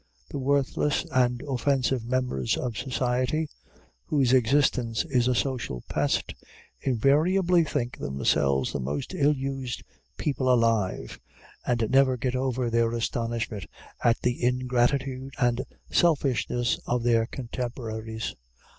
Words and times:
The 0.31 0.39
worthless 0.39 1.05
and 1.11 1.43
offensive 1.43 2.03
members 2.07 2.57
of 2.57 2.75
society, 2.75 3.47
whose 4.05 4.33
existence 4.33 5.05
is 5.05 5.27
a 5.27 5.35
social 5.35 5.83
pest, 5.87 6.33
invariably 6.79 7.63
think 7.63 7.99
themselves 7.99 8.73
the 8.73 8.79
most 8.79 9.13
ill 9.13 9.35
used 9.35 9.83
people 10.17 10.51
alive, 10.51 11.19
and 11.67 11.87
never 11.91 12.17
get 12.17 12.35
over 12.35 12.67
their 12.71 12.91
astonishment 12.93 13.67
at 14.03 14.19
the 14.23 14.43
ingratitude 14.43 15.35
and 15.37 15.63
selfishness 15.91 16.79
of 16.87 17.03
their 17.03 17.27
contemporaries. 17.27 18.33